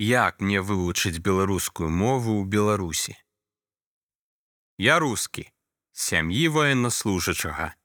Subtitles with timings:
[0.00, 3.20] Як мне вывучыць беларускую мову ў Беларусі?
[4.80, 5.52] Я рускі,
[5.92, 7.76] сям'і военнослужачага.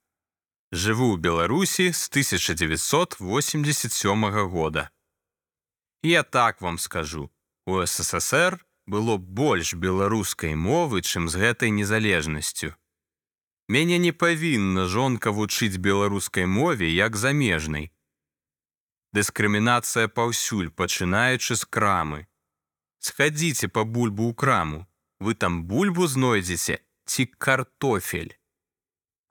[0.72, 4.96] Жыву ў Беларусі з 1987 года.
[6.04, 7.32] Я так вам скажу,
[7.68, 12.80] у ССР было больш беларускай мовы, чым з гэтай незалежнасцю.
[13.68, 17.92] Мяне не павінна жонка вучыць беларускай мове як замежнай.
[19.16, 22.28] Дыскрымінацыя паўсюль, пачынаючы з крамы.
[23.00, 24.80] Схадзіце па бульбу ў краму,
[25.24, 28.36] вы там бульбу знойдзеце ці картофель.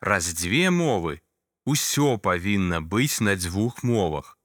[0.01, 1.21] Раз дзве мовы,
[1.69, 4.39] усё павінна быць на дзвюх мовах.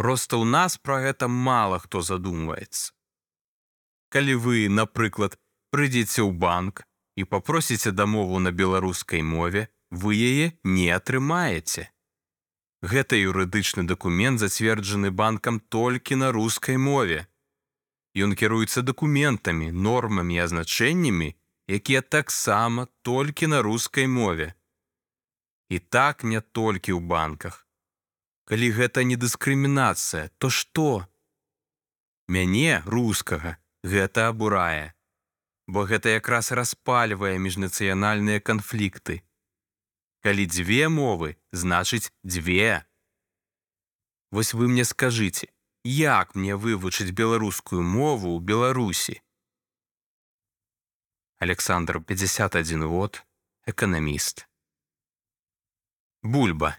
[0.00, 2.96] Проста ў нас пра гэта мала хто задумваецца.
[4.08, 5.36] Калі вы, напрыклад,
[5.76, 6.86] прыйдзеце ў банк
[7.20, 11.90] і папросіце дамову на беларускай мове, вы яе не атрымаеце.
[12.84, 17.24] Гэта юрыдычны дакумент зацверджаны банкам толькі на рускай мове.
[18.12, 21.32] Ён кіруецца дакументамі, нормамі і азначэннямі,
[21.66, 24.52] якія таксама толькі на рускай мове.
[25.72, 27.64] І так не толькі ў банках.
[28.44, 31.08] Калі гэта не дыскрымінацыя, то што?
[32.28, 34.92] Мяне рускага гэта абурае,
[35.66, 39.24] бо гэта якраз распальвае міжнацыянальныя канфлікты.
[40.24, 42.88] Калі дзве мовы, значыць дзве.
[44.32, 45.52] Вось вы мне скажыце,
[45.84, 49.20] як мне вывучыць беларускую мову ў Беларусі?
[51.36, 53.20] Александр 51 год,
[53.68, 54.48] эканаміст.
[56.24, 56.72] Бульба.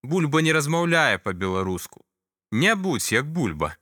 [0.00, 2.08] Бульба не размаўляе па-беларуску.
[2.56, 3.76] Не будзь як бульба.